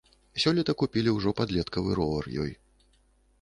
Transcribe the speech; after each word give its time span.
Сёлета 0.43 0.73
купілі 0.81 1.13
ўжо 1.17 1.33
падлеткавы 1.41 1.91
ровар 2.01 2.31
ёй. 2.47 2.51